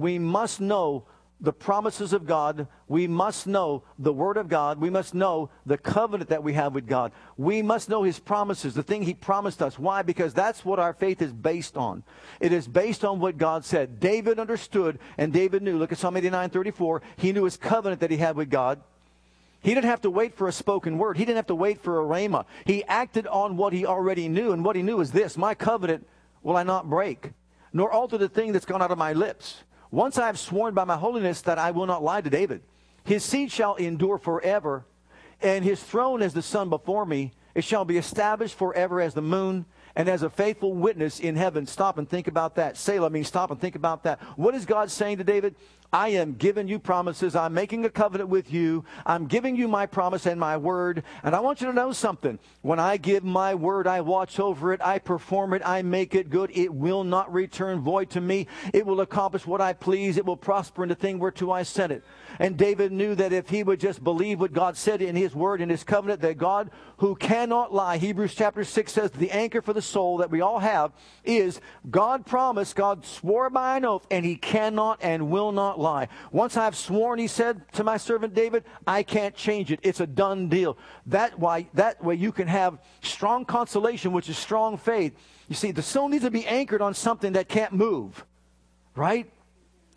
[0.00, 1.04] we must know
[1.40, 2.68] the promises of God.
[2.86, 4.78] We must know the Word of God.
[4.78, 7.12] We must know the covenant that we have with God.
[7.36, 9.78] We must know His promises, the thing He promised us.
[9.78, 10.02] Why?
[10.02, 12.02] Because that's what our faith is based on.
[12.40, 14.00] It is based on what God said.
[14.00, 15.78] David understood and David knew.
[15.78, 17.02] Look at Psalm 89 34.
[17.16, 18.80] He knew his covenant that he had with God.
[19.62, 21.18] He didn't have to wait for a spoken word.
[21.18, 22.46] He didn't have to wait for a rhema.
[22.64, 24.52] He acted on what he already knew.
[24.52, 26.06] And what he knew is this My covenant
[26.42, 27.32] will I not break,
[27.72, 29.62] nor alter the thing that's gone out of my lips.
[29.90, 32.62] Once I have sworn by my holiness that I will not lie to David,
[33.04, 34.84] his seed shall endure forever.
[35.42, 39.22] And his throne as the sun before me, it shall be established forever as the
[39.22, 39.64] moon
[39.96, 41.66] and as a faithful witness in heaven.
[41.66, 42.76] Stop and think about that.
[42.76, 44.20] Selah means stop and think about that.
[44.36, 45.56] What is God saying to David?
[45.92, 47.34] I am giving you promises.
[47.34, 48.84] I'm making a covenant with you.
[49.04, 51.02] I'm giving you my promise and my word.
[51.22, 52.38] And I want you to know something.
[52.62, 54.80] When I give my word, I watch over it.
[54.82, 55.62] I perform it.
[55.64, 56.50] I make it good.
[56.54, 58.46] It will not return void to me.
[58.72, 60.16] It will accomplish what I please.
[60.16, 62.04] It will prosper in the thing whereto I sent it.
[62.38, 65.60] And David knew that if he would just believe what God said in his word,
[65.60, 69.72] in his covenant, that God who cannot lie, Hebrews chapter 6 says, the anchor for
[69.72, 70.92] the soul that we all have
[71.24, 76.08] is God promised, God swore by an oath, and he cannot and will not lie.
[76.30, 79.80] Once I've sworn, he said to my servant David, I can't change it.
[79.82, 80.76] It's a done deal.
[81.06, 85.14] That, why, that way you can have strong consolation, which is strong faith.
[85.48, 88.24] You see, the soul needs to be anchored on something that can't move,
[88.94, 89.30] right?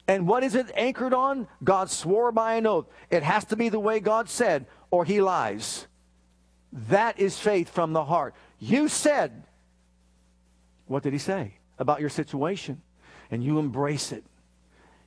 [0.07, 1.47] And what is it anchored on?
[1.63, 2.87] God swore by an oath.
[3.09, 5.87] It has to be the way God said, or he lies.
[6.89, 8.33] That is faith from the heart.
[8.59, 9.43] You said,
[10.87, 12.81] what did he say about your situation?
[13.31, 14.23] And you embrace it.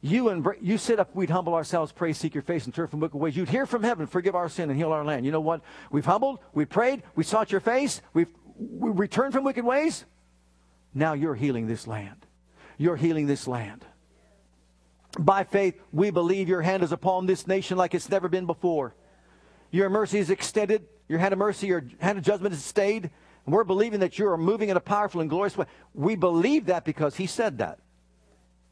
[0.07, 3.01] You, embra- you said if we'd humble ourselves, pray, seek your face, and turn from
[3.01, 5.27] wicked ways, you'd hear from heaven, forgive our sin, and heal our land.
[5.27, 5.63] You know what?
[5.91, 10.05] We've humbled, we prayed, we sought your face, we've we returned from wicked ways.
[10.95, 12.25] Now you're healing this land.
[12.79, 13.85] You're healing this land.
[15.19, 18.95] By faith, we believe your hand is upon this nation like it's never been before.
[19.73, 20.87] Your mercy is extended.
[21.09, 23.11] Your hand of mercy, your hand of judgment is stayed.
[23.45, 25.67] And we're believing that you are moving in a powerful and glorious way.
[25.95, 27.81] We believe that because he said that.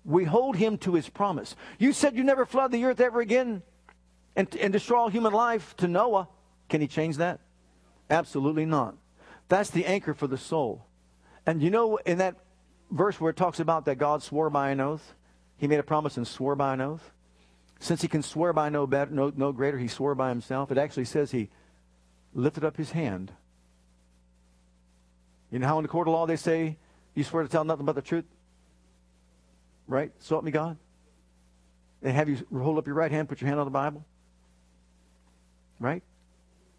[0.04, 1.56] We hold him to his promise.
[1.78, 3.62] You said you never flood the earth ever again
[4.36, 6.28] and, and destroy all human life to Noah.
[6.68, 7.40] Can he change that?
[8.10, 8.96] Absolutely not.
[9.48, 10.84] That's the anchor for the soul.
[11.46, 12.36] And you know, in that
[12.90, 15.14] verse where it talks about that God swore by an oath,
[15.56, 17.12] he made a promise and swore by an oath.
[17.80, 20.70] Since he can swear by no, better, no, no greater, he swore by himself.
[20.70, 21.50] It actually says he
[22.34, 23.32] lifted up his hand.
[25.50, 26.78] You know how in the court of law they say,
[27.14, 28.24] you swear to tell nothing but the truth?
[29.86, 30.12] Right?
[30.18, 30.76] So help me God.
[32.02, 34.04] They have you hold up your right hand, put your hand on the Bible.
[35.80, 36.02] Right?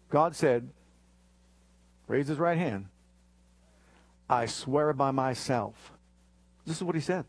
[0.08, 0.68] God said,
[2.06, 2.86] raise his right hand.
[4.28, 5.92] I swear by myself.
[6.64, 7.24] This is what he said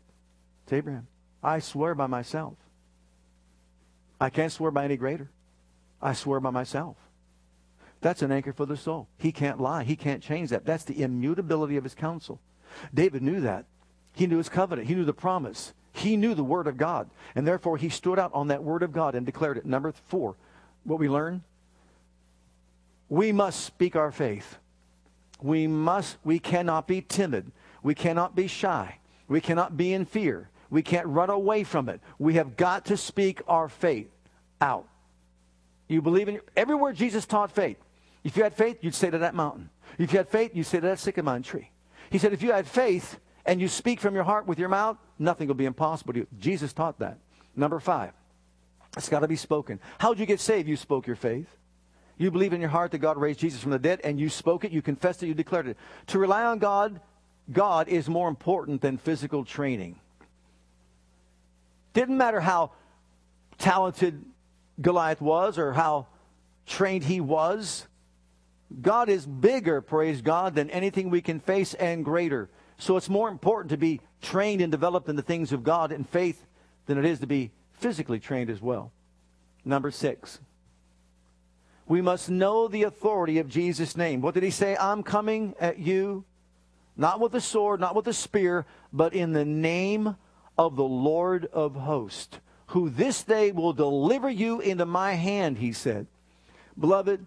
[0.66, 1.06] to Abraham.
[1.42, 2.54] I swear by myself.
[4.20, 5.30] I can't swear by any greater.
[6.02, 6.96] I swear by myself.
[8.00, 9.08] That's an anchor for the soul.
[9.18, 9.84] He can't lie.
[9.84, 10.64] He can't change that.
[10.64, 12.40] That's the immutability of his counsel.
[12.94, 13.66] David knew that.
[14.14, 14.88] He knew his covenant.
[14.88, 15.72] He knew the promise.
[15.92, 17.10] He knew the word of God.
[17.34, 19.66] And therefore, he stood out on that word of God and declared it.
[19.66, 20.36] Number four,
[20.84, 21.42] what we learn?
[23.08, 24.58] We must speak our faith.
[25.40, 27.52] We must, we cannot be timid.
[27.82, 28.98] We cannot be shy.
[29.28, 30.50] We cannot be in fear.
[30.70, 32.00] We can't run away from it.
[32.18, 34.10] We have got to speak our faith
[34.60, 34.86] out.
[35.88, 37.78] You believe in everywhere Jesus taught faith.
[38.24, 39.70] If you had faith, you'd say to that mountain.
[39.96, 41.70] If you had faith, you'd say to that sycamore tree.
[42.10, 43.18] He said, if you had faith
[43.48, 46.26] and you speak from your heart with your mouth, nothing will be impossible to you.
[46.38, 47.18] Jesus taught that.
[47.56, 48.12] Number five,
[48.96, 49.80] it's got to be spoken.
[49.98, 50.68] How did you get saved?
[50.68, 51.48] You spoke your faith.
[52.18, 54.64] You believe in your heart that God raised Jesus from the dead, and you spoke
[54.64, 55.78] it, you confessed it, you declared it.
[56.08, 57.00] To rely on God,
[57.50, 59.98] God is more important than physical training.
[61.94, 62.72] Didn't matter how
[63.56, 64.24] talented
[64.78, 66.08] Goliath was or how
[66.66, 67.86] trained he was.
[68.82, 72.50] God is bigger, praise God, than anything we can face and greater.
[72.78, 76.08] So it's more important to be trained and developed in the things of God and
[76.08, 76.46] faith
[76.86, 78.92] than it is to be physically trained as well.
[79.64, 80.40] Number six,
[81.86, 84.20] we must know the authority of Jesus' name.
[84.20, 84.76] What did he say?
[84.76, 86.24] I'm coming at you,
[86.96, 90.16] not with a sword, not with a spear, but in the name
[90.56, 92.38] of the Lord of hosts,
[92.68, 96.06] who this day will deliver you into my hand, he said.
[96.78, 97.26] Beloved,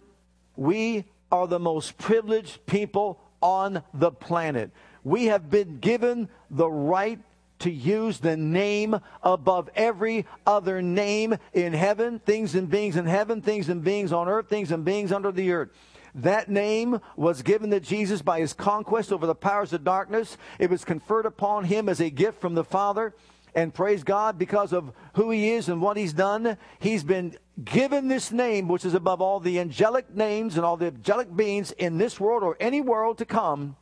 [0.56, 4.72] we are the most privileged people on the planet.
[5.04, 7.20] We have been given the right
[7.60, 13.42] to use the name above every other name in heaven, things and beings in heaven,
[13.42, 15.70] things and beings on earth, things and beings under the earth.
[16.16, 20.38] That name was given to Jesus by his conquest over the powers of darkness.
[20.60, 23.14] It was conferred upon him as a gift from the Father.
[23.54, 28.08] And praise God, because of who he is and what he's done, he's been given
[28.08, 31.98] this name, which is above all the angelic names and all the angelic beings in
[31.98, 33.76] this world or any world to come.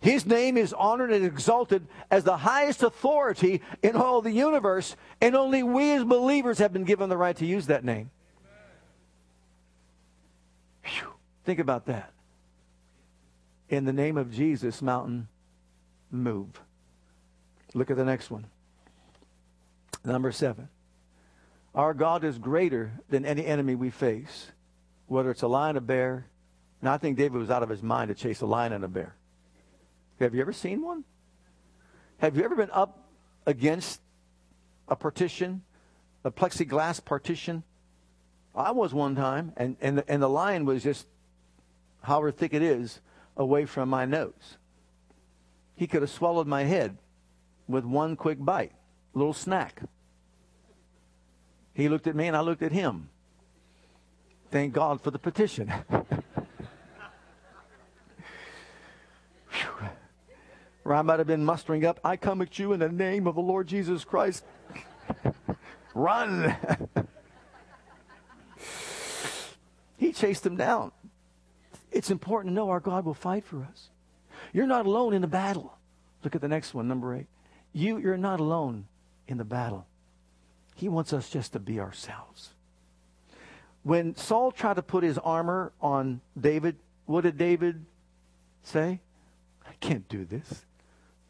[0.00, 5.34] His name is honored and exalted as the highest authority in all the universe, and
[5.34, 8.10] only we as believers have been given the right to use that name.
[10.84, 11.12] Whew.
[11.44, 12.12] Think about that.
[13.68, 15.28] In the name of Jesus, mountain,
[16.10, 16.60] move.
[17.74, 18.46] Look at the next one.
[20.04, 20.68] Number seven.
[21.74, 24.52] Our God is greater than any enemy we face.
[25.08, 26.26] whether it's a lion or bear.
[26.80, 28.88] Now, I think David was out of his mind to chase a lion and a
[28.88, 29.16] bear.
[30.20, 31.04] Have you ever seen one?
[32.18, 33.08] Have you ever been up
[33.46, 34.00] against
[34.88, 35.62] a partition,
[36.24, 37.62] a plexiglass partition?
[38.54, 41.06] I was one time, and, and, the, and the lion was just,
[42.02, 43.00] however thick it is,
[43.36, 44.58] away from my nose.
[45.76, 46.98] He could have swallowed my head
[47.68, 48.72] with one quick bite,
[49.14, 49.82] a little snack.
[51.72, 53.10] He looked at me and I looked at him.
[54.50, 55.72] Thank God for the petition.
[60.88, 63.34] or I might have been mustering up, I come at you in the name of
[63.34, 64.42] the Lord Jesus Christ.
[65.94, 66.56] Run.
[69.98, 70.92] he chased them down.
[71.92, 73.90] It's important to know our God will fight for us.
[74.54, 75.76] You're not alone in the battle.
[76.24, 77.26] Look at the next one, number eight.
[77.74, 78.86] You, you're not alone
[79.26, 79.86] in the battle.
[80.74, 82.54] He wants us just to be ourselves.
[83.82, 87.84] When Saul tried to put his armor on David, what did David
[88.62, 89.00] say?
[89.68, 90.64] I can't do this.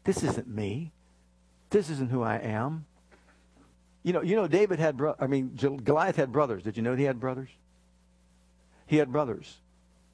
[0.03, 0.91] This isn't me.
[1.69, 2.85] This isn't who I am.
[4.03, 6.63] You know, you know, David had, bro- I mean, Goliath had brothers.
[6.63, 7.49] Did you know he had brothers?
[8.85, 9.57] He had brothers.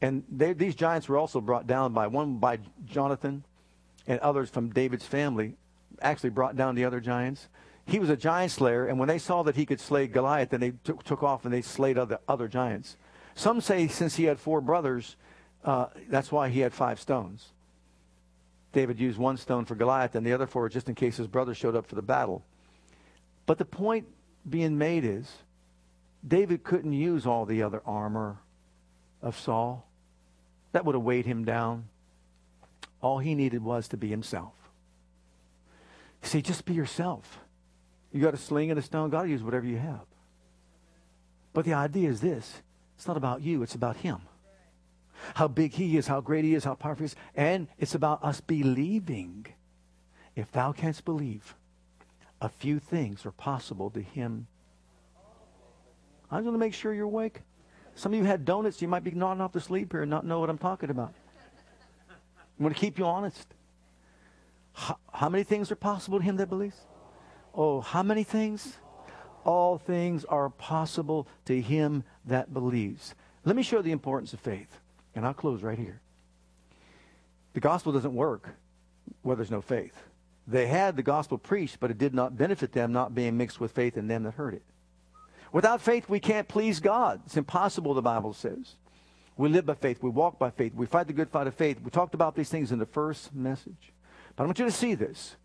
[0.02, 3.44] And they, these giants were also brought down by one by Jonathan
[4.08, 5.56] and others from David's family,
[6.02, 7.48] actually brought down the other giants.
[7.88, 10.60] He was a giant slayer, and when they saw that he could slay Goliath, then
[10.60, 12.98] they took, took off and they slayed other, other giants.
[13.36, 15.16] Some say since he had four brothers,
[15.64, 17.52] uh, that's why he had five stones.
[18.76, 21.55] David used one stone for Goliath and the other four just in case his brother
[21.55, 22.43] showed up for the battle.
[23.45, 24.05] But the point
[24.47, 25.32] being made is
[26.28, 28.38] David couldn't use all the other armor
[29.21, 29.88] of Saul.
[30.73, 31.86] That would have weighed him down.
[32.99, 34.53] All he needed was to be himself.
[36.21, 37.39] See, just be yourself.
[38.11, 40.05] You got a sling and a stone, God use whatever you have.
[41.53, 42.61] But the idea is this
[42.97, 44.19] it's not about you, it's about him
[45.36, 47.16] how big he is, how great he is, how powerful he is.
[47.36, 49.47] And it's about us believing.
[50.36, 51.55] If thou canst believe,
[52.41, 54.47] a few things are possible to him.
[56.30, 57.41] I just want to make sure you're awake.
[57.95, 60.26] Some of you had donuts, you might be nodding off to sleep here and not
[60.26, 61.13] know what I'm talking about.
[62.57, 63.47] I'm going to keep you honest.
[64.74, 66.76] How, how many things are possible to him that believes?
[67.53, 68.76] Oh, how many things?
[69.45, 73.16] All things are possible to him that believes.
[73.45, 74.80] Let me show the importance of faith.
[75.16, 76.01] And I'll close right here.
[77.53, 78.49] The gospel doesn't work
[79.22, 79.95] where there's no faith.
[80.47, 83.72] They had the gospel preached, but it did not benefit them, not being mixed with
[83.72, 84.63] faith in them that heard it.
[85.51, 87.22] Without faith, we can't please God.
[87.26, 88.76] It's impossible, the Bible says.
[89.38, 90.03] We live by faith.
[90.03, 90.74] We walk by faith.
[90.76, 91.80] We fight the good fight of faith.
[91.82, 93.93] We talked about these things in the first message.
[94.36, 95.36] But I want you to see this.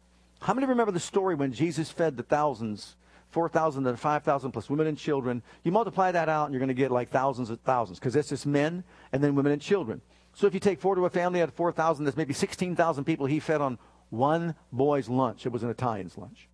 [0.41, 2.97] How many remember the story when Jesus fed the thousands
[3.31, 5.43] 4,000 to 5,000 plus women and children.
[5.63, 8.29] You multiply that out and you're going to get like thousands of thousands because that's
[8.29, 10.01] just men and then women and children.
[10.35, 13.27] So if you take four to a family out of 4,000, that's maybe 16,000 people
[13.27, 13.79] he fed on
[14.11, 15.47] one boy's lunch.
[15.47, 16.49] It was an Italian's lunch.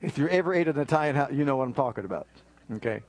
[0.00, 2.26] if you ever ate an Italian house, you know what I'm talking about.
[2.74, 3.02] Okay?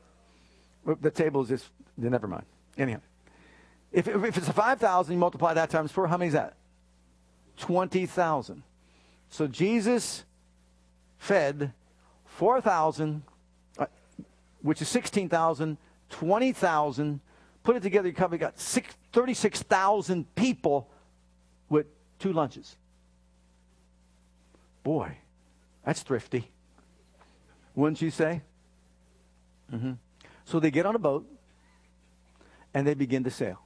[1.02, 2.46] The table is just, never mind.
[2.78, 3.00] Anyhow.
[3.92, 6.56] If, if it's a 5,000, you multiply that times four, how many is that?
[7.58, 8.64] 20,000.
[9.30, 10.24] So Jesus
[11.18, 11.74] fed
[12.26, 13.24] 4,000,
[13.78, 13.86] uh,
[14.62, 15.78] which is 16,000,
[16.10, 17.20] 20,000.
[17.64, 20.90] Put it together, you probably got 36,000 people
[21.70, 21.88] with
[22.20, 22.76] two lunches.
[24.84, 25.18] Boy,
[25.86, 26.52] that's thrifty.
[27.74, 28.42] Wouldn't you say?
[29.74, 29.94] Mm-hmm.
[30.46, 31.26] So they get on a boat
[32.74, 33.63] and they begin to sail.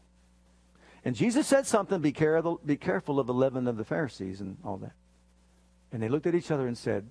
[1.08, 4.58] And Jesus said something, be, careful, be careful of the leaven of the Pharisees and
[4.66, 4.92] all that.
[5.94, 7.10] And they looked at each other and said,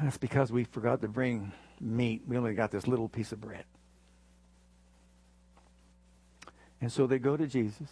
[0.00, 1.50] That's because we forgot to bring
[1.80, 2.22] meat.
[2.28, 3.64] We only got this little piece of bread.
[6.80, 7.88] And so they go to Jesus.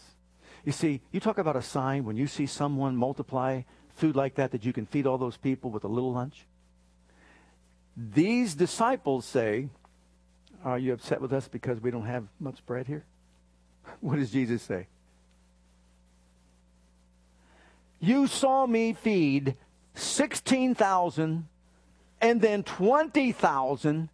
[0.65, 3.63] You see, you talk about a sign when you see someone multiply
[3.97, 6.47] food like that, that you can feed all those people with a little lunch.
[7.97, 9.71] These disciples say,
[10.63, 13.05] Are you upset with us because we don't have much bread here?
[14.05, 14.87] What does Jesus say?
[18.01, 19.57] You saw me feed
[19.95, 21.49] 16,000
[22.21, 24.11] and then 20,000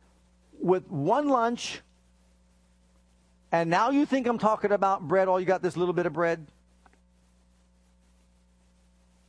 [0.60, 1.80] with one lunch.
[3.50, 6.12] And now you think I'm talking about bread, all you got this little bit of
[6.12, 6.46] bread?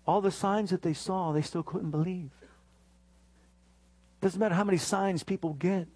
[0.05, 2.29] All the signs that they saw, they still couldn't believe.
[4.21, 5.87] Doesn't matter how many signs people get,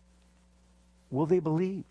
[1.11, 1.83] will they believe?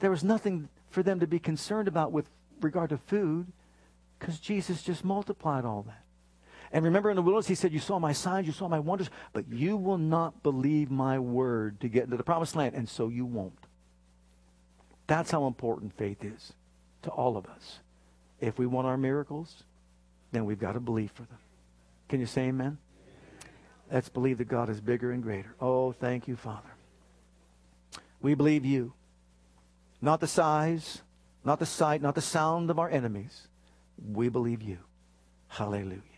[0.00, 2.28] There was nothing for them to be concerned about with
[2.60, 3.52] regard to food
[4.18, 6.04] because Jesus just multiplied all that.
[6.72, 9.08] And remember in the wilderness, he said, You saw my signs, you saw my wonders,
[9.32, 13.08] but you will not believe my word to get into the promised land, and so
[13.08, 13.66] you won't.
[15.06, 16.52] That's how important faith is
[17.02, 17.80] to all of us.
[18.40, 19.64] If we want our miracles,
[20.32, 21.38] then we've got to believe for them.
[22.08, 22.78] Can you say amen?
[23.92, 25.54] Let's believe that God is bigger and greater.
[25.60, 26.70] Oh, thank you, Father.
[28.20, 28.94] We believe you.
[30.04, 31.00] Not the size,
[31.46, 33.48] not the sight, not the sound of our enemies.
[33.96, 34.80] We believe you.
[35.48, 36.13] Hallelujah.